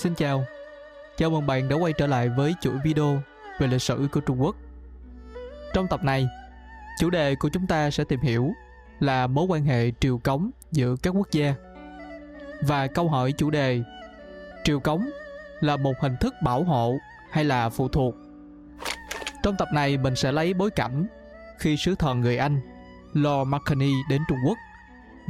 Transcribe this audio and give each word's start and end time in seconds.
Xin 0.00 0.14
chào, 0.14 0.44
chào 1.16 1.30
mừng 1.30 1.46
bạn 1.46 1.68
đã 1.68 1.76
quay 1.76 1.92
trở 1.92 2.06
lại 2.06 2.28
với 2.28 2.54
chuỗi 2.60 2.74
video 2.84 3.22
về 3.58 3.66
lịch 3.66 3.82
sử 3.82 4.08
của 4.12 4.20
Trung 4.20 4.42
Quốc. 4.42 4.56
Trong 5.74 5.88
tập 5.88 6.04
này, 6.04 6.28
chủ 6.98 7.10
đề 7.10 7.34
của 7.34 7.48
chúng 7.48 7.66
ta 7.66 7.90
sẽ 7.90 8.04
tìm 8.04 8.20
hiểu 8.20 8.52
là 9.00 9.26
mối 9.26 9.46
quan 9.48 9.64
hệ 9.64 9.90
triều 10.00 10.18
cống 10.18 10.50
giữa 10.72 10.96
các 11.02 11.10
quốc 11.10 11.28
gia. 11.32 11.54
Và 12.62 12.86
câu 12.86 13.08
hỏi 13.08 13.32
chủ 13.32 13.50
đề 13.50 13.82
triều 14.64 14.80
cống 14.80 15.10
là 15.60 15.76
một 15.76 15.92
hình 16.00 16.16
thức 16.20 16.34
bảo 16.42 16.64
hộ 16.64 16.96
hay 17.30 17.44
là 17.44 17.68
phụ 17.68 17.88
thuộc? 17.88 18.14
Trong 19.42 19.56
tập 19.56 19.68
này 19.72 19.96
mình 19.96 20.16
sẽ 20.16 20.32
lấy 20.32 20.54
bối 20.54 20.70
cảnh 20.70 21.06
khi 21.58 21.76
sứ 21.76 21.94
thần 21.94 22.20
người 22.20 22.36
Anh 22.36 22.60
Lord 23.12 23.48
Macartney 23.48 23.92
đến 24.10 24.22
Trung 24.28 24.38
Quốc 24.46 24.58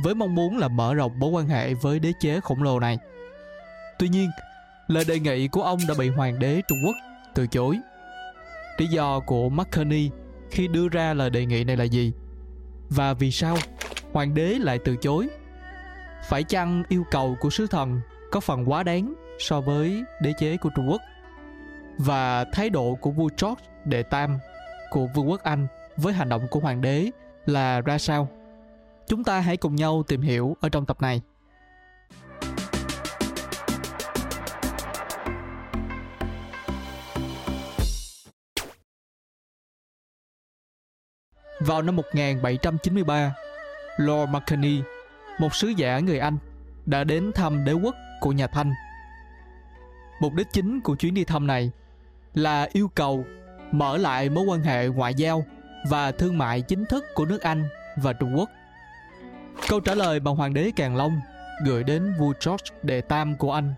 với 0.04 0.14
mong 0.14 0.34
muốn 0.34 0.58
là 0.58 0.68
mở 0.68 0.94
rộng 0.94 1.18
mối 1.18 1.30
quan 1.30 1.46
hệ 1.46 1.74
với 1.74 1.98
đế 1.98 2.12
chế 2.20 2.40
khổng 2.40 2.62
lồ 2.62 2.80
này. 2.80 2.98
Tuy 3.98 4.08
nhiên, 4.08 4.30
lời 4.90 5.04
đề 5.08 5.20
nghị 5.20 5.48
của 5.48 5.62
ông 5.62 5.78
đã 5.88 5.94
bị 5.98 6.08
hoàng 6.08 6.38
đế 6.38 6.62
Trung 6.68 6.78
Quốc 6.86 6.96
từ 7.34 7.46
chối. 7.46 7.78
Lý 8.78 8.86
do 8.86 9.20
của 9.20 9.48
McCartney 9.48 10.10
khi 10.50 10.68
đưa 10.68 10.88
ra 10.88 11.14
lời 11.14 11.30
đề 11.30 11.46
nghị 11.46 11.64
này 11.64 11.76
là 11.76 11.84
gì? 11.84 12.12
Và 12.88 13.14
vì 13.14 13.30
sao 13.30 13.56
hoàng 14.12 14.34
đế 14.34 14.58
lại 14.60 14.78
từ 14.84 14.96
chối? 14.96 15.28
Phải 16.28 16.42
chăng 16.42 16.82
yêu 16.88 17.04
cầu 17.10 17.36
của 17.40 17.50
sứ 17.50 17.66
thần 17.66 18.00
có 18.30 18.40
phần 18.40 18.70
quá 18.70 18.82
đáng 18.82 19.14
so 19.38 19.60
với 19.60 20.04
đế 20.22 20.32
chế 20.38 20.56
của 20.56 20.70
Trung 20.76 20.88
Quốc? 20.90 21.00
Và 21.98 22.44
thái 22.52 22.70
độ 22.70 22.98
của 23.00 23.10
vua 23.10 23.28
George 23.42 23.64
đệ 23.84 24.02
tam 24.02 24.38
của 24.90 25.06
vương 25.14 25.30
quốc 25.30 25.42
Anh 25.42 25.66
với 25.96 26.12
hành 26.12 26.28
động 26.28 26.48
của 26.50 26.60
hoàng 26.60 26.80
đế 26.80 27.10
là 27.46 27.80
ra 27.80 27.98
sao? 27.98 28.28
Chúng 29.06 29.24
ta 29.24 29.40
hãy 29.40 29.56
cùng 29.56 29.76
nhau 29.76 30.02
tìm 30.08 30.20
hiểu 30.20 30.56
ở 30.60 30.68
trong 30.68 30.86
tập 30.86 31.02
này. 31.02 31.22
Vào 41.60 41.82
năm 41.82 41.96
1793, 41.96 43.34
Lord 43.96 44.30
Macartney, 44.30 44.82
một 45.38 45.54
sứ 45.54 45.68
giả 45.68 45.98
người 45.98 46.18
Anh, 46.18 46.38
đã 46.86 47.04
đến 47.04 47.32
thăm 47.32 47.64
đế 47.64 47.72
quốc 47.72 47.94
của 48.20 48.32
nhà 48.32 48.46
Thanh. 48.46 48.72
Mục 50.20 50.34
đích 50.34 50.46
chính 50.52 50.80
của 50.80 50.94
chuyến 50.94 51.14
đi 51.14 51.24
thăm 51.24 51.46
này 51.46 51.70
là 52.34 52.68
yêu 52.72 52.90
cầu 52.94 53.24
mở 53.72 53.96
lại 53.96 54.28
mối 54.28 54.44
quan 54.44 54.62
hệ 54.62 54.86
ngoại 54.86 55.14
giao 55.14 55.44
và 55.88 56.12
thương 56.12 56.38
mại 56.38 56.62
chính 56.62 56.84
thức 56.86 57.04
của 57.14 57.24
nước 57.24 57.42
Anh 57.42 57.68
và 57.96 58.12
Trung 58.12 58.36
Quốc. 58.36 58.50
Câu 59.68 59.80
trả 59.80 59.94
lời 59.94 60.20
mà 60.20 60.30
Hoàng 60.30 60.54
đế 60.54 60.70
Càn 60.76 60.96
Long 60.96 61.20
gửi 61.66 61.84
đến 61.84 62.14
vua 62.18 62.32
George 62.46 62.64
đệ 62.82 63.00
tam 63.00 63.36
của 63.36 63.52
Anh 63.52 63.74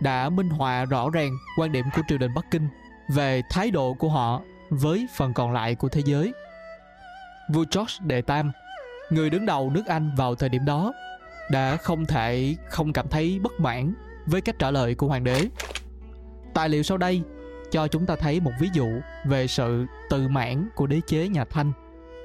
đã 0.00 0.28
minh 0.28 0.50
họa 0.50 0.84
rõ 0.84 1.10
ràng 1.10 1.30
quan 1.58 1.72
điểm 1.72 1.84
của 1.96 2.02
triều 2.08 2.18
đình 2.18 2.34
Bắc 2.34 2.50
Kinh 2.50 2.68
về 3.08 3.42
thái 3.50 3.70
độ 3.70 3.94
của 3.94 4.08
họ 4.08 4.40
với 4.70 5.06
phần 5.14 5.34
còn 5.34 5.52
lại 5.52 5.74
của 5.74 5.88
thế 5.88 6.02
giới. 6.04 6.32
Vua 7.48 7.64
George 7.74 7.94
đệ 8.06 8.22
tam, 8.22 8.52
người 9.10 9.30
đứng 9.30 9.46
đầu 9.46 9.70
nước 9.70 9.86
Anh 9.86 10.10
vào 10.16 10.34
thời 10.34 10.48
điểm 10.48 10.64
đó, 10.64 10.92
đã 11.50 11.76
không 11.76 12.06
thể 12.06 12.56
không 12.68 12.92
cảm 12.92 13.08
thấy 13.08 13.38
bất 13.42 13.52
mãn 13.60 13.94
với 14.26 14.40
cách 14.40 14.58
trả 14.58 14.70
lời 14.70 14.94
của 14.94 15.08
hoàng 15.08 15.24
đế. 15.24 15.48
Tài 16.54 16.68
liệu 16.68 16.82
sau 16.82 16.98
đây 16.98 17.22
cho 17.70 17.88
chúng 17.88 18.06
ta 18.06 18.16
thấy 18.16 18.40
một 18.40 18.52
ví 18.60 18.68
dụ 18.72 18.88
về 19.24 19.46
sự 19.46 19.86
tự 20.10 20.28
mãn 20.28 20.68
của 20.74 20.86
đế 20.86 21.00
chế 21.06 21.28
nhà 21.28 21.44
Thanh 21.44 21.72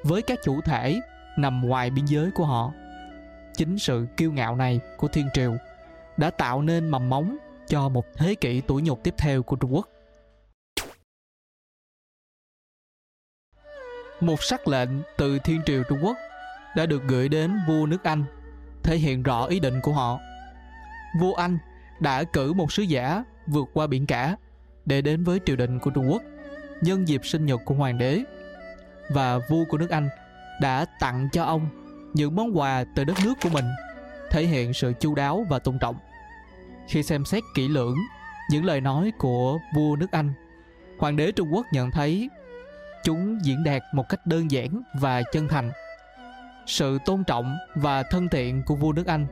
với 0.04 0.22
các 0.22 0.40
chủ 0.44 0.62
thể 0.62 1.00
nằm 1.38 1.68
ngoài 1.68 1.90
biên 1.90 2.06
giới 2.06 2.32
của 2.32 2.46
họ. 2.46 2.72
Chính 3.54 3.80
sự 3.80 4.08
kiêu 4.18 4.32
ngạo 4.32 4.56
này 4.56 4.80
của 4.98 5.08
thiên 5.08 5.28
triều 5.34 5.56
đã 6.18 6.30
tạo 6.30 6.62
nên 6.62 6.90
mầm 6.90 7.10
móng 7.10 7.38
cho 7.68 7.90
một 7.90 8.06
thế 8.16 8.36
kỷ 8.36 8.62
tuổi 8.62 8.82
nhục 8.82 9.04
tiếp 9.04 9.14
theo 9.18 9.44
của 9.44 9.56
Trung 9.56 9.74
Quốc. 9.76 9.90
Một 14.22 14.44
sắc 14.44 14.68
lệnh 14.68 14.90
từ 15.18 15.40
thiên 15.40 15.62
triều 15.66 15.84
Trung 15.84 16.00
Quốc 16.04 16.18
đã 16.76 16.86
được 16.86 17.04
gửi 17.08 17.30
đến 17.30 17.60
vua 17.68 17.86
nước 17.86 18.04
Anh, 18.04 18.24
thể 18.84 18.98
hiện 18.98 19.24
rõ 19.24 19.46
ý 19.46 19.60
định 19.60 19.82
của 19.82 19.94
họ. 19.94 20.20
Vua 21.20 21.34
Anh 21.34 21.58
đã 22.00 22.24
cử 22.24 22.54
một 22.54 22.72
sứ 22.72 22.84
giả 22.84 23.24
vượt 23.48 23.70
qua 23.74 23.88
biển 23.88 24.06
cả 24.06 24.36
để 24.86 25.02
đến 25.02 25.24
với 25.24 25.40
triều 25.46 25.56
đình 25.56 25.80
của 25.80 25.90
Trung 25.90 26.12
Quốc 26.12 26.22
nhân 26.82 27.08
dịp 27.08 27.26
sinh 27.26 27.46
nhật 27.46 27.62
của 27.66 27.76
hoàng 27.76 27.98
đế 27.98 28.24
và 29.10 29.40
vua 29.50 29.66
của 29.70 29.78
nước 29.78 29.90
Anh 29.90 30.10
đã 30.62 30.86
tặng 31.00 31.30
cho 31.32 31.44
ông 31.44 31.68
những 32.14 32.36
món 32.36 32.58
quà 32.58 32.84
từ 32.96 33.04
đất 33.04 33.18
nước 33.24 33.34
của 33.44 33.50
mình 33.50 33.66
thể 34.32 34.46
hiện 34.46 34.74
sự 34.74 34.94
chu 35.00 35.16
đáo 35.16 35.46
và 35.50 35.60
tôn 35.60 35.80
trọng 35.80 35.96
khi 36.88 37.04
xem 37.04 37.26
xét 37.26 37.44
kỹ 37.56 37.68
lưỡng 37.68 37.98
những 38.50 38.66
lời 38.66 38.82
nói 38.82 39.12
của 39.18 39.60
vua 39.76 39.96
nước 39.96 40.12
Anh 40.12 40.34
hoàng 40.98 41.16
đế 41.16 41.32
Trung 41.32 41.54
Quốc 41.54 41.66
nhận 41.72 41.92
thấy 41.92 42.30
chúng 43.08 43.38
diễn 43.42 43.64
đạt 43.64 43.84
một 43.94 44.10
cách 44.10 44.26
đơn 44.26 44.52
giản 44.52 44.82
và 44.94 45.22
chân 45.22 45.48
thành 45.48 45.72
sự 46.66 46.98
tôn 47.06 47.24
trọng 47.24 47.58
và 47.76 48.04
thân 48.04 48.30
thiện 48.30 48.64
của 48.66 48.76
vua 48.76 48.94
nước 48.94 49.08
Anh 49.08 49.28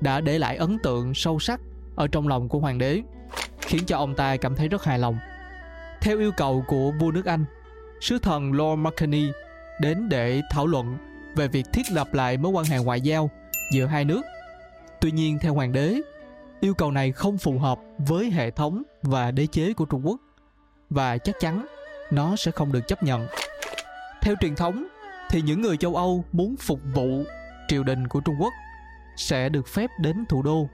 đã 0.00 0.20
để 0.20 0.38
lại 0.38 0.56
ấn 0.56 0.78
tượng 0.82 1.14
sâu 1.14 1.38
sắc 1.38 1.60
ở 1.96 2.06
trong 2.06 2.28
lòng 2.28 2.48
của 2.48 2.58
hoàng 2.58 2.78
đế 2.78 3.02
khiến 3.60 3.84
cho 3.86 3.96
ông 3.96 4.14
ta 4.14 4.36
cảm 4.36 4.54
thấy 4.56 4.68
rất 4.68 4.84
hài 4.84 4.98
lòng. 4.98 5.18
Theo 6.00 6.18
yêu 6.18 6.32
cầu 6.36 6.64
của 6.68 6.92
vua 7.00 7.10
nước 7.10 7.24
Anh, 7.24 7.44
sứ 8.00 8.18
thần 8.18 8.52
Lord 8.52 8.78
Macartney 8.80 9.30
đến 9.80 10.08
để 10.08 10.42
thảo 10.50 10.66
luận 10.66 10.98
về 11.36 11.48
việc 11.48 11.66
thiết 11.72 11.86
lập 11.92 12.14
lại 12.14 12.36
mối 12.36 12.52
quan 12.52 12.64
hệ 12.64 12.78
ngoại 12.78 13.00
giao 13.00 13.30
giữa 13.72 13.86
hai 13.86 14.04
nước. 14.04 14.22
Tuy 15.00 15.10
nhiên 15.10 15.38
theo 15.38 15.54
hoàng 15.54 15.72
đế, 15.72 16.00
yêu 16.60 16.74
cầu 16.74 16.90
này 16.90 17.12
không 17.12 17.38
phù 17.38 17.58
hợp 17.58 17.78
với 17.98 18.30
hệ 18.30 18.50
thống 18.50 18.82
và 19.02 19.30
đế 19.30 19.46
chế 19.46 19.72
của 19.72 19.84
Trung 19.84 20.06
Quốc 20.06 20.20
và 20.90 21.18
chắc 21.18 21.36
chắn 21.40 21.66
nó 22.10 22.36
sẽ 22.36 22.50
không 22.50 22.72
được 22.72 22.88
chấp 22.88 23.02
nhận. 23.02 23.26
Theo 24.22 24.34
truyền 24.40 24.54
thống, 24.54 24.86
thì 25.30 25.42
những 25.42 25.62
người 25.62 25.76
châu 25.76 25.96
Âu 25.96 26.24
muốn 26.32 26.56
phục 26.56 26.80
vụ 26.94 27.24
triều 27.68 27.82
đình 27.82 28.08
của 28.08 28.20
Trung 28.20 28.34
Quốc 28.40 28.52
sẽ 29.16 29.48
được 29.48 29.68
phép 29.68 29.90
đến 30.00 30.24
thủ 30.28 30.42
đô. 30.42 30.68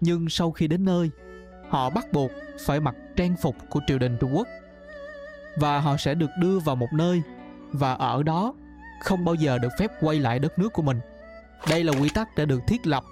Nhưng 0.00 0.28
sau 0.28 0.50
khi 0.50 0.68
đến 0.68 0.84
nơi, 0.84 1.10
họ 1.68 1.90
bắt 1.90 2.12
buộc 2.12 2.30
phải 2.60 2.80
mặc 2.80 2.94
trang 3.16 3.36
phục 3.42 3.56
của 3.70 3.80
triều 3.86 3.98
đình 3.98 4.16
Trung 4.20 4.36
Quốc 4.36 4.48
và 5.56 5.78
họ 5.78 5.96
sẽ 5.96 6.14
được 6.14 6.30
đưa 6.38 6.58
vào 6.58 6.76
một 6.76 6.92
nơi 6.92 7.22
và 7.72 7.94
ở 7.94 8.22
đó 8.22 8.54
không 9.00 9.24
bao 9.24 9.34
giờ 9.34 9.58
được 9.58 9.72
phép 9.78 9.90
quay 10.00 10.18
lại 10.18 10.38
đất 10.38 10.58
nước 10.58 10.72
của 10.72 10.82
mình. 10.82 11.00
Đây 11.70 11.84
là 11.84 11.92
quy 11.92 12.08
tắc 12.08 12.36
đã 12.36 12.44
được 12.44 12.60
thiết 12.66 12.86
lập 12.86 13.04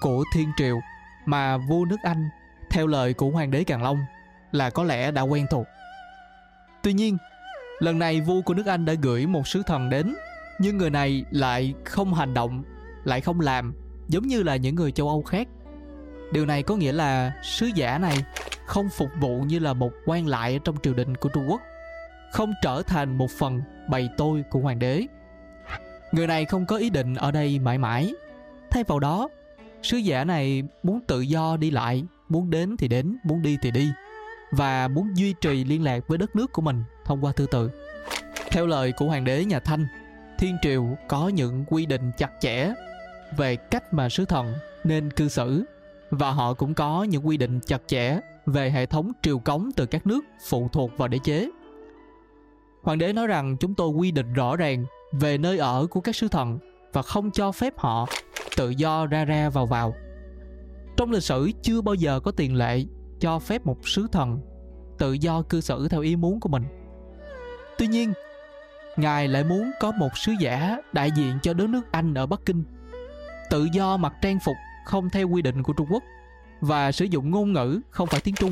của 0.00 0.24
thiên 0.34 0.48
triều 0.56 0.80
mà 1.24 1.56
vua 1.56 1.84
nước 1.84 1.96
Anh, 2.02 2.28
theo 2.70 2.86
lời 2.86 3.14
của 3.14 3.30
hoàng 3.30 3.50
đế 3.50 3.64
Càn 3.64 3.82
Long, 3.82 3.98
là 4.52 4.70
có 4.70 4.84
lẽ 4.84 5.10
đã 5.10 5.22
quen 5.22 5.46
thuộc. 5.50 5.66
Tuy 6.82 6.92
nhiên, 6.92 7.16
lần 7.78 7.98
này 7.98 8.20
vua 8.20 8.42
của 8.42 8.54
nước 8.54 8.66
Anh 8.66 8.84
đã 8.84 8.94
gửi 9.02 9.26
một 9.26 9.48
sứ 9.48 9.62
thần 9.66 9.90
đến 9.90 10.14
nhưng 10.58 10.78
người 10.78 10.90
này 10.90 11.24
lại 11.30 11.74
không 11.84 12.14
hành 12.14 12.34
động, 12.34 12.64
lại 13.04 13.20
không 13.20 13.40
làm 13.40 13.74
giống 14.08 14.26
như 14.26 14.42
là 14.42 14.56
những 14.56 14.74
người 14.74 14.92
châu 14.92 15.08
Âu 15.08 15.22
khác 15.22 15.48
Điều 16.32 16.46
này 16.46 16.62
có 16.62 16.76
nghĩa 16.76 16.92
là 16.92 17.32
sứ 17.42 17.66
giả 17.66 17.98
này 17.98 18.24
không 18.66 18.88
phục 18.88 19.10
vụ 19.20 19.40
như 19.40 19.58
là 19.58 19.72
một 19.72 19.92
quan 20.06 20.26
lại 20.26 20.60
trong 20.64 20.76
triều 20.82 20.94
đình 20.94 21.14
của 21.14 21.28
Trung 21.28 21.44
Quốc, 21.48 21.60
không 22.32 22.52
trở 22.62 22.82
thành 22.82 23.18
một 23.18 23.30
phần 23.30 23.60
bày 23.88 24.08
tôi 24.16 24.44
của 24.50 24.60
hoàng 24.60 24.78
đế. 24.78 25.06
Người 26.12 26.26
này 26.26 26.44
không 26.44 26.66
có 26.66 26.76
ý 26.76 26.90
định 26.90 27.14
ở 27.14 27.30
đây 27.30 27.58
mãi 27.58 27.78
mãi. 27.78 28.14
Thay 28.70 28.84
vào 28.84 28.98
đó, 28.98 29.28
sứ 29.82 29.96
giả 29.96 30.24
này 30.24 30.62
muốn 30.82 31.00
tự 31.06 31.20
do 31.20 31.56
đi 31.56 31.70
lại, 31.70 32.04
muốn 32.28 32.50
đến 32.50 32.76
thì 32.76 32.88
đến, 32.88 33.16
muốn 33.24 33.42
đi 33.42 33.58
thì 33.62 33.70
đi 33.70 33.88
và 34.52 34.88
muốn 34.88 35.16
duy 35.16 35.34
trì 35.40 35.64
liên 35.64 35.84
lạc 35.84 36.08
với 36.08 36.18
đất 36.18 36.36
nước 36.36 36.52
của 36.52 36.62
mình 36.62 36.84
thông 37.04 37.24
qua 37.24 37.32
thư 37.32 37.46
từ. 37.50 37.70
Theo 38.50 38.66
lời 38.66 38.92
của 38.92 39.06
hoàng 39.06 39.24
đế 39.24 39.44
nhà 39.44 39.60
Thanh, 39.60 39.86
Thiên 40.38 40.56
Triều 40.62 40.96
có 41.08 41.28
những 41.28 41.64
quy 41.68 41.86
định 41.86 42.10
chặt 42.18 42.30
chẽ 42.40 42.72
về 43.36 43.56
cách 43.56 43.94
mà 43.94 44.08
sứ 44.08 44.24
thần 44.24 44.54
nên 44.84 45.10
cư 45.10 45.28
xử 45.28 45.64
và 46.10 46.30
họ 46.30 46.54
cũng 46.54 46.74
có 46.74 47.02
những 47.02 47.26
quy 47.26 47.36
định 47.36 47.60
chặt 47.60 47.82
chẽ 47.86 48.18
về 48.46 48.70
hệ 48.70 48.86
thống 48.86 49.12
triều 49.22 49.38
cống 49.38 49.70
từ 49.76 49.86
các 49.86 50.06
nước 50.06 50.24
phụ 50.48 50.68
thuộc 50.72 50.98
vào 50.98 51.08
đế 51.08 51.18
chế. 51.24 51.50
Hoàng 52.82 52.98
đế 52.98 53.12
nói 53.12 53.26
rằng 53.26 53.56
chúng 53.56 53.74
tôi 53.74 53.88
quy 53.88 54.10
định 54.10 54.32
rõ 54.32 54.56
ràng 54.56 54.84
về 55.12 55.38
nơi 55.38 55.58
ở 55.58 55.86
của 55.90 56.00
các 56.00 56.16
sứ 56.16 56.28
thần 56.28 56.58
và 56.92 57.02
không 57.02 57.30
cho 57.30 57.52
phép 57.52 57.78
họ 57.78 58.06
tự 58.56 58.70
do 58.70 59.06
ra 59.06 59.24
ra 59.24 59.48
vào 59.48 59.66
vào. 59.66 59.94
Trong 60.96 61.10
lịch 61.10 61.22
sử 61.22 61.50
chưa 61.62 61.80
bao 61.80 61.94
giờ 61.94 62.20
có 62.20 62.30
tiền 62.30 62.56
lệ 62.56 62.84
cho 63.20 63.38
phép 63.38 63.66
một 63.66 63.88
sứ 63.88 64.06
thần 64.12 64.40
tự 65.02 65.12
do 65.12 65.42
cư 65.42 65.60
xử 65.60 65.88
theo 65.88 66.00
ý 66.00 66.16
muốn 66.16 66.40
của 66.40 66.48
mình. 66.48 66.64
Tuy 67.78 67.86
nhiên, 67.86 68.12
ngài 68.96 69.28
lại 69.28 69.44
muốn 69.44 69.70
có 69.80 69.92
một 69.92 70.18
sứ 70.18 70.32
giả 70.40 70.76
đại 70.92 71.10
diện 71.10 71.38
cho 71.42 71.52
đất 71.52 71.68
nước 71.68 71.92
Anh 71.92 72.14
ở 72.14 72.26
Bắc 72.26 72.40
Kinh 72.46 72.64
tự 73.50 73.68
do 73.72 73.96
mặc 73.96 74.12
trang 74.22 74.38
phục 74.44 74.56
không 74.84 75.10
theo 75.10 75.28
quy 75.28 75.42
định 75.42 75.62
của 75.62 75.72
Trung 75.72 75.86
Quốc 75.90 76.02
và 76.60 76.92
sử 76.92 77.04
dụng 77.04 77.30
ngôn 77.30 77.52
ngữ 77.52 77.80
không 77.90 78.08
phải 78.08 78.20
tiếng 78.20 78.34
Trung. 78.34 78.50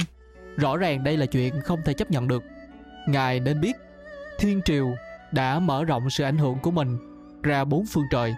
Rõ 0.57 0.77
ràng 0.77 1.05
đây 1.05 1.17
là 1.17 1.27
chuyện 1.27 1.61
không 1.61 1.81
thể 1.85 1.93
chấp 1.93 2.11
nhận 2.11 2.29
được. 2.29 2.43
Ngài 3.07 3.41
nên 3.41 3.61
biết, 3.61 3.77
Thiên 4.39 4.61
Triều 4.65 4.95
đã 5.33 5.59
mở 5.59 5.85
rộng 5.85 6.11
sự 6.11 6.25
ảnh 6.25 6.39
hưởng 6.39 6.59
của 6.59 6.71
mình 6.71 6.99
ra 7.43 7.65
bốn 7.65 7.87
phương 7.87 8.07
trời. 8.11 8.35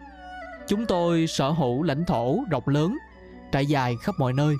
Chúng 0.66 0.86
tôi 0.86 1.26
sở 1.26 1.50
hữu 1.50 1.82
lãnh 1.82 2.04
thổ 2.04 2.38
rộng 2.50 2.68
lớn, 2.68 2.96
trải 3.52 3.66
dài 3.66 3.94
khắp 4.02 4.14
mọi 4.18 4.32
nơi. 4.32 4.56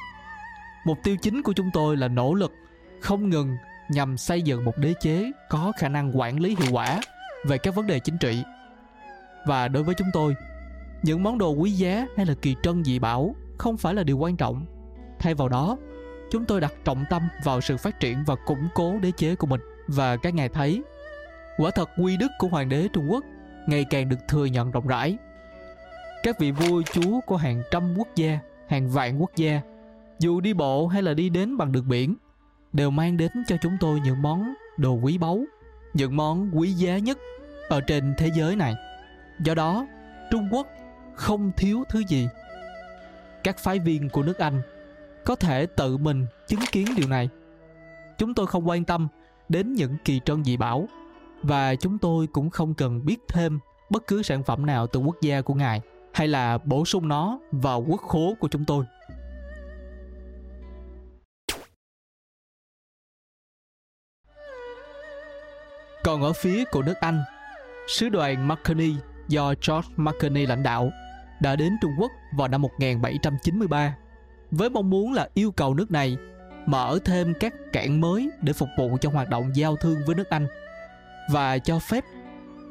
Mục 0.84 0.99
tiêu 1.04 1.16
chính 1.22 1.43
của 1.43 1.52
chúng 1.52 1.70
tôi 1.72 1.96
là 1.96 2.08
nỗ 2.08 2.34
lực 2.34 2.52
không 3.02 3.31
ngừng 3.31 3.56
nhằm 3.88 4.16
xây 4.16 4.43
dựng 4.43 4.64
một 4.64 4.78
đế 4.78 4.94
chế 5.00 5.31
có 5.49 5.72
khả 5.78 5.88
năng 5.88 6.19
quản 6.19 6.40
lý 6.40 6.56
hiệu 6.60 6.72
quả 6.72 7.00
về 7.46 7.58
các 7.58 7.75
vấn 7.75 7.87
đề 7.87 7.99
chính 7.99 8.19
trị. 8.19 8.43
Và 9.46 9.69
đối 9.69 9.82
với 9.82 9.94
chúng 9.94 10.08
tôi, 10.12 10.34
những 11.02 11.22
món 11.22 11.38
đồ 11.38 11.50
quý 11.50 11.70
giá 11.70 12.06
hay 12.16 12.26
là 12.26 12.34
kỳ 12.43 12.56
trân 12.62 12.84
dị 12.84 12.99
bảo 12.99 13.34
không 13.58 13.76
phải 13.76 13.94
là 13.94 14.02
điều 14.02 14.19
quan 14.19 14.37
trọng. 14.37 14.66
Thay 15.19 15.34
vào 15.34 15.49
đó, 15.49 15.76
chúng 16.31 16.44
tôi 16.44 16.60
đặt 16.60 16.72
trọng 16.84 17.04
tâm 17.10 17.22
vào 17.44 17.60
sự 17.60 17.76
phát 17.76 18.00
triển 18.00 18.25
và 18.26 18.34
củng 18.46 18.69
cố 18.75 18.99
đế 18.99 19.10
chế 19.16 19.34
của 19.34 19.46
mình. 19.46 19.60
Và 19.88 20.16
các 20.16 20.34
ngài 20.34 20.49
thấy, 20.49 20.82
quả 21.58 21.70
thật 21.70 21.90
quy 21.99 22.16
đức 22.16 22.31
của 22.38 22.49
hoàng 22.49 22.69
đế 22.69 22.88
Trung 22.93 23.10
Quốc 23.10 23.25
ngày 23.66 23.84
càng 23.90 24.08
được 24.08 24.28
thừa 24.28 24.44
nhận 24.44 24.70
rộng 24.70 24.87
rãi. 24.87 25.16
Các 26.22 26.38
vị 26.38 26.50
vua 26.50 26.82
chúa 26.82 27.20
của 27.26 27.37
hàng 27.37 27.62
trăm 27.70 27.94
quốc 27.99 28.08
gia, 28.16 28.38
hàng 28.69 28.88
vạn 28.88 29.19
quốc 29.19 29.31
gia, 29.37 29.60
dù 30.19 30.40
đi 30.40 30.54
bộ 30.54 30.87
hay 30.87 31.02
là 31.02 31.14
đi 31.14 31.28
đến 31.28 31.56
bằng 31.56 31.72
đường 31.72 31.88
biển, 31.88 32.16
đều 32.73 32.91
mang 32.91 33.17
đến 33.17 33.31
cho 33.47 33.57
chúng 33.57 33.77
tôi 33.81 34.01
những 34.01 34.23
món 34.23 34.55
đồ 34.77 34.93
quý 34.93 35.19
báu, 35.19 35.45
những 35.95 36.17
món 36.17 36.51
quý 36.53 36.73
giá 36.73 36.99
nhất 36.99 37.19
ở 37.69 37.81
trên 37.81 38.15
thế 38.19 38.31
giới 38.35 38.57
này. 38.57 38.75
Do 39.45 39.55
đó, 39.55 39.87
Trung 40.31 40.49
Quốc 40.53 40.67
không 41.15 41.53
thiếu 41.57 41.85
thứ 41.89 42.03
gì. 42.09 42.29
Các 43.45 43.59
phái 43.59 43.79
viên 43.79 44.09
của 44.09 44.23
nước 44.23 44.39
Anh 44.39 44.63
có 45.25 45.37
thể 45.37 45.67
tự 45.67 45.97
mình 45.97 46.27
chứng 46.47 46.61
kiến 46.73 46.87
điều 46.97 47.09
này. 47.09 47.29
Chúng 48.19 48.35
tôi 48.35 48.47
không 48.47 48.69
quan 48.69 48.85
tâm 48.85 49.09
đến 49.49 49.73
những 49.73 49.97
kỳ 50.05 50.21
trân 50.25 50.45
dị 50.45 50.57
bảo 50.57 50.89
và 51.43 51.75
chúng 51.75 51.99
tôi 51.99 52.27
cũng 52.27 52.51
không 52.51 52.75
cần 52.75 53.05
biết 53.05 53.19
thêm 53.29 53.59
bất 53.91 54.07
cứ 54.07 54.23
sản 54.23 54.43
phẩm 54.43 54.67
nào 54.67 54.87
từ 54.87 55.01
quốc 55.01 55.17
gia 55.23 55.41
của 55.41 55.55
ngài 55.55 55.81
hay 56.13 56.29
là 56.29 56.59
bổ 56.59 56.85
sung 56.85 57.09
nó 57.09 57.39
vào 57.53 57.85
quốc 57.89 58.01
khố 58.01 58.35
của 58.41 58.49
chúng 58.49 58.65
tôi. 58.65 58.85
Còn 66.12 66.23
ở 66.23 66.32
phía 66.32 66.64
của 66.64 66.82
nước 66.82 67.00
Anh, 67.00 67.23
sứ 67.88 68.09
đoàn 68.09 68.49
Macartney 68.49 68.94
do 69.29 69.55
George 69.69 69.88
Macartney 69.97 70.47
lãnh 70.47 70.62
đạo 70.62 70.91
đã 71.41 71.56
đến 71.56 71.76
Trung 71.82 71.91
Quốc 71.99 72.12
vào 72.32 72.49
năm 72.49 72.62
1793 72.62 73.97
với 74.50 74.70
mong 74.70 74.91
muốn 74.91 75.12
là 75.12 75.29
yêu 75.35 75.53
cầu 75.53 75.75
nước 75.75 75.91
này 75.91 76.17
mở 76.67 76.99
thêm 77.05 77.35
các 77.41 77.55
cảng 77.73 78.00
mới 78.00 78.31
để 78.41 78.53
phục 78.53 78.69
vụ 78.79 78.97
cho 79.00 79.11
hoạt 79.11 79.29
động 79.29 79.50
giao 79.56 79.76
thương 79.76 80.00
với 80.06 80.14
nước 80.14 80.31
Anh 80.31 80.47
và 81.31 81.59
cho 81.59 81.79
phép 81.79 82.05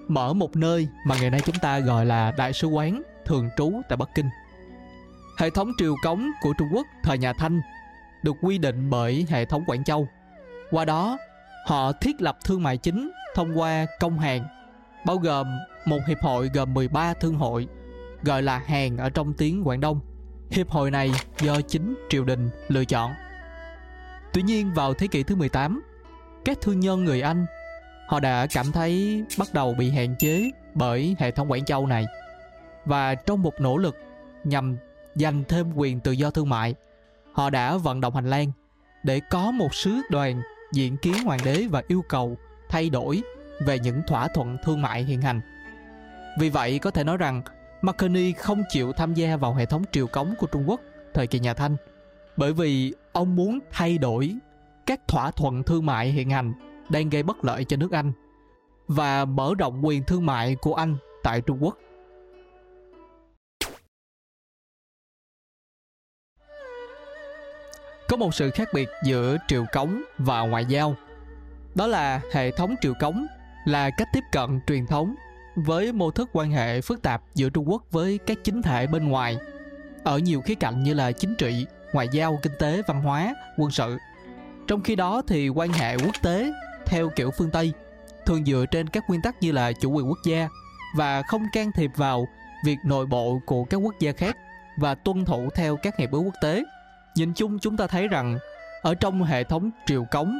mở 0.07 0.33
một 0.33 0.55
nơi 0.55 0.87
mà 1.05 1.15
ngày 1.21 1.29
nay 1.29 1.41
chúng 1.45 1.55
ta 1.61 1.79
gọi 1.79 2.05
là 2.05 2.31
đại 2.31 2.53
sứ 2.53 2.67
quán 2.67 3.01
thường 3.25 3.49
trú 3.57 3.71
tại 3.89 3.97
Bắc 3.97 4.09
Kinh. 4.15 4.29
Hệ 5.39 5.49
thống 5.49 5.71
triều 5.77 5.95
cống 6.03 6.27
của 6.41 6.53
Trung 6.57 6.67
Quốc 6.73 6.87
thời 7.03 7.17
nhà 7.17 7.33
Thanh 7.33 7.61
được 8.23 8.35
quy 8.41 8.57
định 8.57 8.89
bởi 8.89 9.25
hệ 9.29 9.45
thống 9.45 9.63
Quảng 9.65 9.83
Châu. 9.83 10.07
Qua 10.71 10.85
đó, 10.85 11.17
họ 11.65 11.91
thiết 11.91 12.21
lập 12.21 12.37
thương 12.45 12.63
mại 12.63 12.77
chính 12.77 13.11
thông 13.35 13.59
qua 13.59 13.85
công 13.99 14.19
hàng, 14.19 14.45
bao 15.05 15.17
gồm 15.17 15.47
một 15.85 15.99
hiệp 16.07 16.21
hội 16.21 16.49
gồm 16.53 16.73
13 16.73 17.13
thương 17.13 17.35
hội, 17.35 17.67
gọi 18.23 18.43
là 18.43 18.57
hàng 18.57 18.97
ở 18.97 19.09
trong 19.09 19.33
tiếng 19.33 19.67
Quảng 19.67 19.81
Đông. 19.81 19.99
Hiệp 20.51 20.69
hội 20.69 20.91
này 20.91 21.11
do 21.39 21.61
chính 21.61 21.95
triều 22.09 22.23
đình 22.23 22.49
lựa 22.67 22.85
chọn. 22.85 23.11
Tuy 24.33 24.41
nhiên 24.41 24.73
vào 24.73 24.93
thế 24.93 25.07
kỷ 25.07 25.23
thứ 25.23 25.35
18, 25.35 25.81
các 26.45 26.57
thương 26.61 26.79
nhân 26.79 27.03
người 27.03 27.21
Anh 27.21 27.45
họ 28.11 28.19
đã 28.19 28.47
cảm 28.53 28.71
thấy 28.71 29.23
bắt 29.39 29.47
đầu 29.53 29.73
bị 29.73 29.89
hạn 29.89 30.15
chế 30.19 30.51
bởi 30.73 31.15
hệ 31.19 31.31
thống 31.31 31.51
Quảng 31.51 31.65
Châu 31.65 31.87
này. 31.87 32.05
Và 32.85 33.15
trong 33.15 33.41
một 33.41 33.53
nỗ 33.59 33.77
lực 33.77 33.97
nhằm 34.43 34.77
giành 35.15 35.43
thêm 35.47 35.73
quyền 35.75 35.99
tự 35.99 36.11
do 36.11 36.31
thương 36.31 36.49
mại, 36.49 36.75
họ 37.33 37.49
đã 37.49 37.77
vận 37.77 38.01
động 38.01 38.15
hành 38.15 38.29
lang 38.29 38.51
để 39.03 39.19
có 39.29 39.51
một 39.51 39.75
sứ 39.75 40.01
đoàn 40.09 40.41
diện 40.73 40.97
kiến 40.97 41.13
hoàng 41.25 41.39
đế 41.45 41.67
và 41.69 41.83
yêu 41.87 42.03
cầu 42.09 42.37
thay 42.71 42.89
đổi 42.89 43.21
về 43.59 43.79
những 43.79 44.01
thỏa 44.07 44.27
thuận 44.27 44.57
thương 44.63 44.81
mại 44.81 45.03
hiện 45.03 45.21
hành. 45.21 45.41
Vì 46.39 46.49
vậy, 46.49 46.79
có 46.79 46.91
thể 46.91 47.03
nói 47.03 47.17
rằng 47.17 47.41
McCartney 47.81 48.33
không 48.33 48.63
chịu 48.69 48.93
tham 48.93 49.13
gia 49.13 49.37
vào 49.37 49.53
hệ 49.53 49.65
thống 49.65 49.83
triều 49.91 50.07
cống 50.07 50.33
của 50.37 50.47
Trung 50.47 50.69
Quốc 50.69 50.81
thời 51.13 51.27
kỳ 51.27 51.39
nhà 51.39 51.53
Thanh, 51.53 51.75
bởi 52.37 52.53
vì 52.53 52.93
ông 53.11 53.35
muốn 53.35 53.59
thay 53.71 53.97
đổi 53.97 54.35
các 54.85 55.07
thỏa 55.07 55.31
thuận 55.31 55.63
thương 55.63 55.85
mại 55.85 56.11
hiện 56.11 56.29
hành 56.29 56.53
đang 56.89 57.09
gây 57.09 57.23
bất 57.23 57.45
lợi 57.45 57.65
cho 57.65 57.77
nước 57.77 57.91
Anh 57.91 58.11
và 58.87 59.25
mở 59.25 59.53
rộng 59.59 59.85
quyền 59.85 60.03
thương 60.03 60.25
mại 60.25 60.55
của 60.55 60.73
Anh 60.73 60.95
tại 61.23 61.41
Trung 61.41 61.63
Quốc. 61.63 61.77
Có 68.09 68.17
một 68.17 68.35
sự 68.35 68.51
khác 68.51 68.69
biệt 68.73 68.89
giữa 69.03 69.37
triều 69.47 69.65
cống 69.73 70.01
và 70.17 70.41
ngoại 70.41 70.65
giao. 70.65 70.95
Đó 71.75 71.87
là 71.87 72.21
hệ 72.33 72.51
thống 72.51 72.75
triều 72.81 72.93
cống 72.93 73.27
là 73.65 73.89
cách 73.89 74.07
tiếp 74.13 74.23
cận 74.31 74.59
truyền 74.67 74.87
thống 74.87 75.15
với 75.55 75.91
mô 75.91 76.11
thức 76.11 76.29
quan 76.33 76.51
hệ 76.51 76.81
phức 76.81 77.01
tạp 77.01 77.21
giữa 77.35 77.49
Trung 77.49 77.69
Quốc 77.69 77.83
với 77.91 78.19
các 78.25 78.37
chính 78.43 78.61
thể 78.61 78.87
bên 78.87 79.07
ngoài 79.07 79.37
ở 80.03 80.17
nhiều 80.17 80.41
khía 80.41 80.55
cạnh 80.55 80.83
như 80.83 80.93
là 80.93 81.11
chính 81.11 81.35
trị, 81.35 81.65
ngoại 81.93 82.07
giao, 82.11 82.39
kinh 82.41 82.53
tế, 82.59 82.81
văn 82.87 83.01
hóa, 83.01 83.33
quân 83.57 83.71
sự. 83.71 83.97
Trong 84.67 84.81
khi 84.81 84.95
đó 84.95 85.21
thì 85.27 85.49
quan 85.49 85.73
hệ 85.73 85.97
quốc 85.97 86.15
tế 86.21 86.51
theo 86.85 87.09
kiểu 87.15 87.31
phương 87.37 87.51
Tây 87.51 87.73
thường 88.25 88.45
dựa 88.45 88.65
trên 88.71 88.89
các 88.89 89.03
nguyên 89.09 89.21
tắc 89.21 89.41
như 89.41 89.51
là 89.51 89.71
chủ 89.71 89.91
quyền 89.91 90.09
quốc 90.09 90.19
gia 90.25 90.49
và 90.95 91.21
không 91.21 91.45
can 91.53 91.71
thiệp 91.71 91.91
vào 91.95 92.27
việc 92.65 92.77
nội 92.85 93.05
bộ 93.05 93.41
của 93.45 93.63
các 93.63 93.77
quốc 93.77 93.95
gia 93.99 94.11
khác 94.11 94.37
và 94.77 94.95
tuân 94.95 95.25
thủ 95.25 95.49
theo 95.55 95.77
các 95.77 95.97
hiệp 95.97 96.11
ước 96.11 96.19
quốc 96.19 96.35
tế. 96.41 96.63
Nhìn 97.15 97.33
chung 97.33 97.59
chúng 97.59 97.77
ta 97.77 97.87
thấy 97.87 98.07
rằng 98.07 98.37
ở 98.81 98.95
trong 98.95 99.23
hệ 99.23 99.43
thống 99.43 99.69
triều 99.85 100.05
cống, 100.11 100.39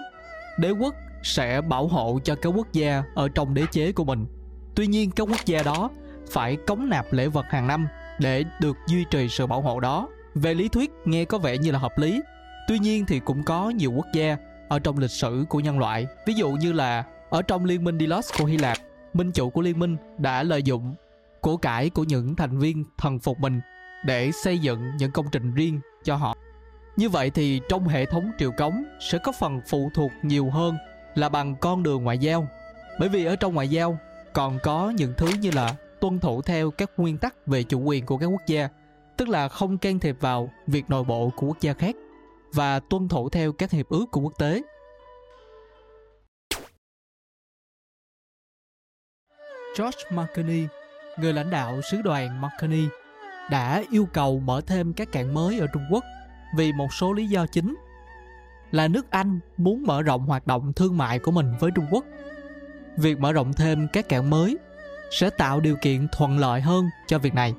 đế 0.59 0.69
quốc 0.69 0.95
sẽ 1.23 1.61
bảo 1.61 1.87
hộ 1.87 2.19
cho 2.23 2.35
các 2.35 2.49
quốc 2.49 2.73
gia 2.73 3.03
ở 3.15 3.29
trong 3.29 3.53
đế 3.53 3.63
chế 3.71 3.91
của 3.91 4.03
mình. 4.03 4.25
Tuy 4.75 4.87
nhiên 4.87 5.11
các 5.11 5.23
quốc 5.23 5.45
gia 5.45 5.63
đó 5.63 5.89
phải 6.31 6.57
cống 6.67 6.89
nạp 6.89 7.13
lễ 7.13 7.27
vật 7.27 7.45
hàng 7.49 7.67
năm 7.67 7.87
để 8.19 8.43
được 8.59 8.77
duy 8.87 9.05
trì 9.11 9.27
sự 9.29 9.47
bảo 9.47 9.61
hộ 9.61 9.79
đó. 9.79 10.07
Về 10.35 10.53
lý 10.53 10.67
thuyết 10.67 10.91
nghe 11.05 11.25
có 11.25 11.37
vẻ 11.37 11.57
như 11.57 11.71
là 11.71 11.79
hợp 11.79 11.97
lý, 11.97 12.21
tuy 12.67 12.79
nhiên 12.79 13.05
thì 13.05 13.19
cũng 13.19 13.43
có 13.43 13.69
nhiều 13.69 13.91
quốc 13.91 14.07
gia 14.13 14.37
ở 14.69 14.79
trong 14.79 14.97
lịch 14.97 15.11
sử 15.11 15.45
của 15.49 15.59
nhân 15.59 15.79
loại. 15.79 16.07
Ví 16.25 16.33
dụ 16.33 16.51
như 16.51 16.73
là 16.73 17.03
ở 17.29 17.41
trong 17.41 17.65
liên 17.65 17.83
minh 17.83 17.99
Delos 17.99 18.31
của 18.39 18.45
Hy 18.45 18.57
Lạp, 18.57 18.77
minh 19.13 19.31
chủ 19.31 19.49
của 19.49 19.61
liên 19.61 19.79
minh 19.79 19.97
đã 20.17 20.43
lợi 20.43 20.63
dụng 20.63 20.95
của 21.41 21.57
cải 21.57 21.89
của 21.89 22.03
những 22.03 22.35
thành 22.35 22.59
viên 22.59 22.85
thần 22.97 23.19
phục 23.19 23.39
mình 23.39 23.61
để 24.05 24.31
xây 24.43 24.59
dựng 24.59 24.91
những 24.97 25.11
công 25.11 25.25
trình 25.31 25.53
riêng 25.53 25.79
cho 26.03 26.15
họ. 26.15 26.35
Như 26.97 27.09
vậy 27.09 27.29
thì 27.29 27.61
trong 27.69 27.87
hệ 27.87 28.05
thống 28.05 28.31
triều 28.39 28.51
cống 28.51 28.83
sẽ 28.99 29.17
có 29.17 29.31
phần 29.31 29.61
phụ 29.67 29.91
thuộc 29.93 30.11
nhiều 30.23 30.49
hơn 30.49 30.77
là 31.15 31.29
bằng 31.29 31.55
con 31.55 31.83
đường 31.83 32.03
ngoại 32.03 32.17
giao. 32.17 32.47
Bởi 32.99 33.09
vì 33.09 33.25
ở 33.25 33.35
trong 33.35 33.53
ngoại 33.53 33.67
giao 33.67 33.97
còn 34.33 34.59
có 34.63 34.89
những 34.89 35.13
thứ 35.17 35.27
như 35.41 35.51
là 35.51 35.75
tuân 36.01 36.19
thủ 36.19 36.41
theo 36.41 36.71
các 36.71 36.91
nguyên 36.97 37.17
tắc 37.17 37.47
về 37.47 37.63
chủ 37.63 37.79
quyền 37.79 38.05
của 38.05 38.17
các 38.17 38.25
quốc 38.25 38.41
gia, 38.47 38.69
tức 39.17 39.29
là 39.29 39.47
không 39.49 39.77
can 39.77 39.99
thiệp 39.99 40.17
vào 40.19 40.49
việc 40.67 40.89
nội 40.89 41.03
bộ 41.03 41.31
của 41.35 41.47
quốc 41.47 41.61
gia 41.61 41.73
khác 41.73 41.95
và 42.53 42.79
tuân 42.79 43.07
thủ 43.07 43.29
theo 43.29 43.51
các 43.51 43.71
hiệp 43.71 43.89
ước 43.89 44.05
của 44.11 44.21
quốc 44.21 44.33
tế. 44.39 44.61
George 49.77 49.99
Marconi, 50.11 50.65
người 51.19 51.33
lãnh 51.33 51.49
đạo 51.49 51.81
sứ 51.91 52.01
đoàn 52.01 52.41
Marconi, 52.41 52.85
đã 53.49 53.83
yêu 53.91 54.07
cầu 54.13 54.39
mở 54.39 54.61
thêm 54.67 54.93
các 54.93 55.11
cảng 55.11 55.33
mới 55.33 55.59
ở 55.59 55.67
Trung 55.73 55.83
Quốc 55.91 56.03
vì 56.55 56.73
một 56.73 56.93
số 56.93 57.13
lý 57.13 57.27
do 57.27 57.45
chính 57.51 57.75
là 58.71 58.87
nước 58.87 59.11
Anh 59.11 59.39
muốn 59.57 59.83
mở 59.83 60.01
rộng 60.01 60.25
hoạt 60.25 60.47
động 60.47 60.73
thương 60.73 60.97
mại 60.97 61.19
của 61.19 61.31
mình 61.31 61.53
với 61.59 61.71
Trung 61.75 61.85
Quốc. 61.91 62.05
Việc 62.97 63.19
mở 63.19 63.33
rộng 63.33 63.53
thêm 63.53 63.87
các 63.93 64.09
cảng 64.09 64.29
mới 64.29 64.57
sẽ 65.11 65.29
tạo 65.29 65.59
điều 65.59 65.75
kiện 65.75 66.07
thuận 66.11 66.37
lợi 66.37 66.61
hơn 66.61 66.89
cho 67.07 67.19
việc 67.19 67.33
này. 67.33 67.53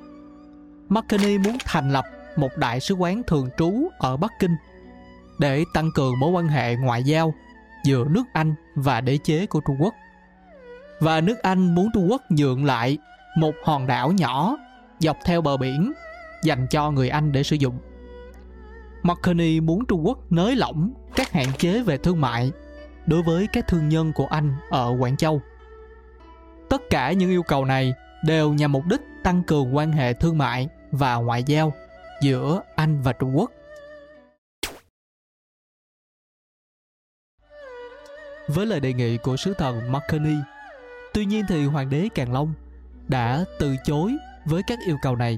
McKinney 0.89 1.37
muốn 1.37 1.57
thành 1.65 1.91
lập 1.93 2.05
một 2.35 2.57
đại 2.57 2.79
sứ 2.79 2.93
quán 2.93 3.21
thường 3.27 3.49
trú 3.57 3.89
ở 3.99 4.17
Bắc 4.17 4.31
Kinh 4.39 4.55
để 5.39 5.63
tăng 5.73 5.91
cường 5.95 6.19
mối 6.19 6.31
quan 6.31 6.47
hệ 6.47 6.75
ngoại 6.75 7.03
giao 7.03 7.33
giữa 7.85 8.05
nước 8.09 8.23
Anh 8.33 8.55
và 8.75 9.01
đế 9.01 9.17
chế 9.17 9.45
của 9.45 9.61
Trung 9.67 9.77
Quốc. 9.79 9.93
Và 10.99 11.21
nước 11.21 11.41
Anh 11.41 11.75
muốn 11.75 11.89
Trung 11.93 12.07
Quốc 12.11 12.21
nhượng 12.29 12.65
lại 12.65 12.97
một 13.37 13.55
hòn 13.63 13.87
đảo 13.87 14.11
nhỏ 14.11 14.57
dọc 14.99 15.17
theo 15.25 15.41
bờ 15.41 15.57
biển 15.57 15.93
dành 16.43 16.67
cho 16.67 16.91
người 16.91 17.09
Anh 17.09 17.31
để 17.31 17.43
sử 17.43 17.55
dụng. 17.55 17.79
McCartney 19.03 19.59
muốn 19.59 19.85
Trung 19.85 20.07
Quốc 20.07 20.31
nới 20.31 20.55
lỏng 20.55 20.93
các 21.15 21.31
hạn 21.31 21.47
chế 21.57 21.83
về 21.83 21.97
thương 21.97 22.21
mại 22.21 22.51
đối 23.05 23.23
với 23.23 23.47
các 23.53 23.67
thương 23.67 23.89
nhân 23.89 24.13
của 24.15 24.27
Anh 24.27 24.55
ở 24.69 24.95
Quảng 24.99 25.17
Châu. 25.17 25.41
Tất 26.69 26.81
cả 26.89 27.11
những 27.11 27.29
yêu 27.29 27.43
cầu 27.43 27.65
này 27.65 27.93
đều 28.25 28.53
nhằm 28.53 28.71
mục 28.71 28.83
đích 28.89 29.01
tăng 29.23 29.43
cường 29.43 29.75
quan 29.75 29.91
hệ 29.91 30.13
thương 30.13 30.37
mại 30.37 30.69
và 30.91 31.15
ngoại 31.15 31.43
giao 31.43 31.73
giữa 32.21 32.61
Anh 32.75 33.01
và 33.01 33.13
Trung 33.13 33.37
Quốc. 33.37 33.51
Với 38.47 38.65
lời 38.65 38.79
đề 38.79 38.93
nghị 38.93 39.17
của 39.17 39.37
sứ 39.37 39.53
thần 39.53 39.91
Marconi, 39.91 40.35
tuy 41.13 41.25
nhiên 41.25 41.45
thì 41.49 41.65
hoàng 41.65 41.89
đế 41.89 42.09
Càn 42.15 42.33
Long 42.33 42.53
đã 43.07 43.45
từ 43.59 43.75
chối 43.83 44.15
với 44.45 44.61
các 44.67 44.79
yêu 44.87 44.97
cầu 45.01 45.15
này. 45.15 45.37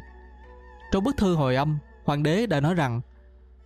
Trong 0.91 1.03
bức 1.03 1.17
thư 1.17 1.35
hồi 1.35 1.55
âm, 1.55 1.77
hoàng 2.03 2.23
đế 2.23 2.45
đã 2.45 2.59
nói 2.59 2.73
rằng 2.73 3.01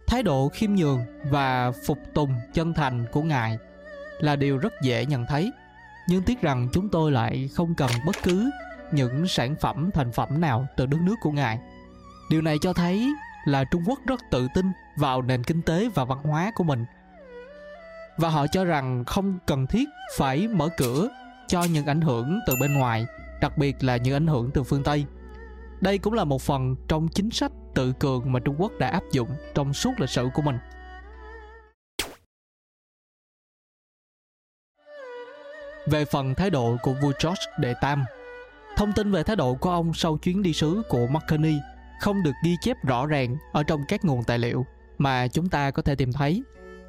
thái 0.09 0.23
độ 0.23 0.49
khiêm 0.49 0.75
nhường 0.75 0.99
và 1.23 1.71
phục 1.85 1.99
tùng 2.13 2.33
chân 2.53 2.73
thành 2.73 3.05
của 3.11 3.21
ngài 3.21 3.57
là 4.19 4.35
điều 4.35 4.57
rất 4.57 4.73
dễ 4.81 5.05
nhận 5.05 5.25
thấy. 5.25 5.51
Nhưng 6.07 6.23
tiếc 6.23 6.41
rằng 6.41 6.69
chúng 6.73 6.89
tôi 6.89 7.11
lại 7.11 7.49
không 7.55 7.75
cần 7.75 7.91
bất 8.05 8.15
cứ 8.23 8.49
những 8.91 9.27
sản 9.27 9.55
phẩm, 9.61 9.89
thành 9.93 10.11
phẩm 10.11 10.41
nào 10.41 10.67
từ 10.77 10.85
đất 10.85 10.97
nước 11.01 11.15
của 11.21 11.31
ngài. 11.31 11.59
Điều 12.29 12.41
này 12.41 12.57
cho 12.61 12.73
thấy 12.73 13.09
là 13.45 13.63
trung 13.63 13.83
quốc 13.87 13.99
rất 14.07 14.19
tự 14.31 14.47
tin 14.53 14.65
vào 14.97 15.21
nền 15.21 15.43
kinh 15.43 15.61
tế 15.61 15.89
và 15.95 16.05
văn 16.05 16.19
hóa 16.23 16.51
của 16.55 16.63
mình. 16.63 16.85
Và 18.17 18.29
họ 18.29 18.47
cho 18.47 18.65
rằng 18.65 19.03
không 19.05 19.37
cần 19.47 19.67
thiết 19.67 19.89
phải 20.17 20.47
mở 20.47 20.69
cửa 20.77 21.09
cho 21.47 21.63
những 21.63 21.85
ảnh 21.85 22.01
hưởng 22.01 22.39
từ 22.47 22.55
bên 22.61 22.73
ngoài, 22.73 23.05
đặc 23.41 23.57
biệt 23.57 23.83
là 23.83 23.97
những 23.97 24.13
ảnh 24.13 24.27
hưởng 24.27 24.51
từ 24.53 24.63
phương 24.63 24.83
tây. 24.83 25.05
Đây 25.81 25.97
cũng 25.97 26.13
là 26.13 26.23
một 26.23 26.41
phần 26.41 26.75
trong 26.87 27.07
chính 27.07 27.31
sách 27.31 27.51
tự 27.73 27.93
cường 27.99 28.31
mà 28.31 28.39
trung 28.39 28.55
quốc 28.57 28.71
đã 28.79 28.87
áp 28.89 29.03
dụng 29.11 29.29
trong 29.55 29.73
suốt 29.73 29.91
lịch 29.97 30.09
sử 30.09 30.29
của 30.33 30.41
mình. 30.41 30.57
Về 35.87 36.05
phần 36.05 36.35
thái 36.35 36.49
độ 36.49 36.77
của 36.83 36.93
vua 36.93 37.11
George 37.23 37.43
đệ 37.59 37.73
tam, 37.81 38.03
thông 38.77 38.93
tin 38.93 39.11
về 39.11 39.23
thái 39.23 39.35
độ 39.35 39.55
của 39.55 39.69
ông 39.69 39.93
sau 39.93 40.17
chuyến 40.17 40.43
đi 40.43 40.53
sứ 40.53 40.81
của 40.89 41.07
McCartney 41.07 41.55
không 41.99 42.23
được 42.23 42.33
ghi 42.43 42.55
chép 42.61 42.77
rõ 42.85 43.05
ràng 43.05 43.37
ở 43.51 43.63
trong 43.63 43.81
các 43.87 44.05
nguồn 44.05 44.23
tài 44.23 44.39
liệu 44.39 44.65
mà 44.97 45.27
chúng 45.27 45.49
ta 45.49 45.71
có 45.71 45.81
thể 45.81 45.95
tìm 45.95 46.11
thấy. 46.13 46.43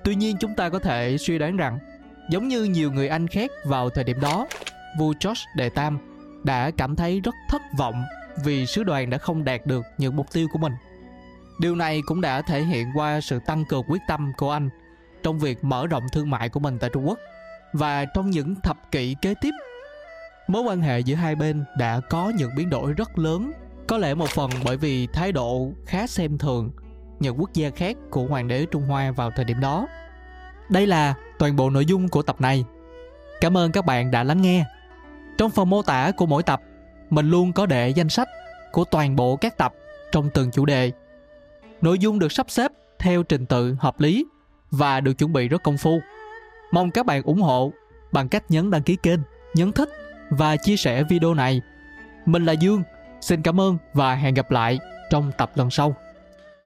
Tuy 0.05 0.15
nhiên, 0.15 0.37
chúng 0.41 0.55
ta 0.55 0.69
có 0.69 0.79
thể 0.79 1.19
suy 1.19 1.39
đoán 1.39 1.57
rằng, 1.57 1.79
giống 2.31 2.49
như 2.49 2.65
nhiều 2.65 2.93
người 2.93 3.09
anh 3.09 3.29
khác 3.29 3.51
vào 3.65 3.91
thời 3.91 4.05
điểm 4.05 4.21
đó, 4.21 4.47
vua 4.99 5.15
george 5.25 5.41
đệ 5.57 5.69
tam 5.69 5.99
đã 6.45 6.71
cảm 6.77 6.97
thấy 6.97 7.21
rất 7.21 7.35
thất 7.49 7.63
vọng 7.79 8.05
vì 8.45 8.67
sứ 8.67 8.85
đoàn 8.85 9.11
đã 9.11 9.19
không 9.19 9.45
đạt 9.45 9.67
được 9.67 9.85
những 9.99 10.17
mục 10.17 10.27
tiêu 10.33 10.49
của 10.53 10.59
mình 10.59 10.73
điều 11.61 11.75
này 11.77 12.01
cũng 12.07 12.21
đã 12.21 12.43
thể 12.43 12.63
hiện 12.63 12.89
qua 12.95 13.21
sự 13.21 13.39
tăng 13.47 13.65
cường 13.65 13.85
quyết 13.89 14.03
tâm 14.09 14.33
của 14.37 14.51
anh 14.51 14.69
trong 15.23 15.39
việc 15.39 15.65
mở 15.65 15.87
rộng 15.87 16.03
thương 16.13 16.31
mại 16.31 16.49
của 16.49 16.61
mình 16.61 16.79
tại 16.79 16.91
trung 16.93 17.09
quốc 17.09 17.19
và 17.73 18.05
trong 18.05 18.31
những 18.31 18.55
thập 18.55 18.93
kỷ 18.93 19.17
kế 19.23 19.35
tiếp 19.41 19.51
mối 20.49 20.63
quan 20.63 20.81
hệ 20.81 21.01
giữa 21.01 21.15
hai 21.15 21.35
bên 21.35 21.65
đã 21.79 22.01
có 22.01 22.33
những 22.37 22.51
biến 22.57 22.71
đổi 22.71 22.93
rất 22.93 23.19
lớn 23.19 23.53
có 23.87 23.99
lẽ 23.99 24.15
một 24.15 24.29
phần 24.29 24.51
bởi 24.65 24.77
vì 24.77 25.07
thái 25.07 25.33
độ 25.33 25.73
khá 25.87 26.07
xem 26.07 26.39
thường 26.39 26.71
những 27.21 27.41
quốc 27.41 27.51
gia 27.55 27.71
khác 27.71 27.97
của 28.11 28.27
hoàng 28.27 28.49
đế 28.49 28.67
Trung 28.71 28.83
Hoa 28.83 29.11
vào 29.11 29.31
thời 29.31 29.45
điểm 29.45 29.61
đó. 29.61 29.87
Đây 30.69 30.87
là 30.87 31.15
toàn 31.39 31.57
bộ 31.57 31.71
nội 31.71 31.87
dung 31.87 32.09
của 32.09 32.23
tập 32.23 32.41
này. 32.41 32.65
Cảm 33.41 33.57
ơn 33.57 33.73
các 33.73 33.87
bạn 33.87 34.11
đã 34.11 34.25
lắng 34.25 34.43
nghe. 34.43 34.65
Trong 35.39 35.51
phần 35.51 35.71
mô 35.71 35.83
tả 35.83 36.11
của 36.17 36.27
mỗi 36.27 36.43
tập, 36.43 36.63
mình 37.11 37.31
luôn 37.31 37.53
có 37.53 37.67
để 37.67 37.89
danh 37.89 38.09
sách 38.09 38.29
của 38.73 38.85
toàn 38.85 39.17
bộ 39.17 39.37
các 39.37 39.59
tập 39.59 39.75
trong 40.13 40.31
từng 40.35 40.51
chủ 40.51 40.67
đề. 40.67 40.93
Nội 41.81 41.99
dung 41.99 42.19
được 42.19 42.33
sắp 42.33 42.51
xếp 42.51 42.73
theo 42.99 43.23
trình 43.23 43.47
tự 43.47 43.77
hợp 43.81 44.01
lý 44.01 44.27
và 44.71 45.01
được 45.01 45.13
chuẩn 45.13 45.33
bị 45.33 45.49
rất 45.49 45.63
công 45.63 45.77
phu. 45.77 46.01
Mong 46.73 46.91
các 46.91 47.07
bạn 47.07 47.23
ủng 47.23 47.41
hộ 47.41 47.73
bằng 48.13 48.29
cách 48.29 48.51
nhấn 48.51 48.71
đăng 48.71 48.83
ký 48.83 48.97
kênh, 49.03 49.21
nhấn 49.55 49.73
thích 49.73 49.89
và 50.31 50.57
chia 50.57 50.77
sẻ 50.77 51.05
video 51.05 51.35
này. 51.35 51.61
Mình 52.27 52.45
là 52.45 52.53
Dương, 52.53 52.83
xin 53.21 53.43
cảm 53.43 53.61
ơn 53.61 53.79
và 53.95 54.15
hẹn 54.15 54.35
gặp 54.35 54.51
lại 54.51 54.79
trong 55.11 55.33
tập 55.39 55.51
lần 55.55 55.71
sau. 55.71 55.95